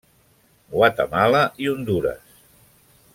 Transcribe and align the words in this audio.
Guatemala 0.75 1.43
i 1.65 1.69
Hondures. 1.73 2.35